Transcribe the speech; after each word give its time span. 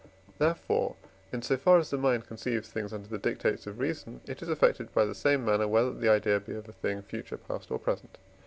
therefore, 0.39 0.95
in 1.31 1.43
so 1.43 1.55
far 1.55 1.77
as 1.77 1.91
the 1.91 1.95
mind 1.99 2.25
conceives 2.25 2.67
things 2.69 2.91
under 2.91 3.07
the 3.07 3.19
dictates 3.19 3.67
of 3.67 3.77
reason, 3.77 4.19
it 4.25 4.41
is 4.41 4.49
affected 4.49 4.89
in 4.97 5.07
the 5.07 5.13
same 5.13 5.45
manner, 5.45 5.67
whether 5.67 5.93
the 5.93 6.09
idea 6.09 6.39
be 6.39 6.53
of 6.55 6.67
a 6.67 6.71
thing 6.73 7.03
future, 7.03 7.37
past, 7.37 7.69
or 7.69 7.77
present. 7.77 8.17